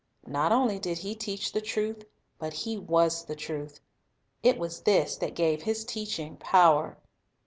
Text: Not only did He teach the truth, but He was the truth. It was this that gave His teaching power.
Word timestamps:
Not 0.25 0.51
only 0.51 0.79
did 0.79 0.97
He 0.97 1.13
teach 1.13 1.51
the 1.51 1.61
truth, 1.61 2.05
but 2.39 2.53
He 2.53 2.75
was 2.75 3.23
the 3.25 3.35
truth. 3.35 3.79
It 4.41 4.57
was 4.57 4.81
this 4.81 5.15
that 5.17 5.35
gave 5.35 5.61
His 5.61 5.85
teaching 5.85 6.37
power. 6.37 6.97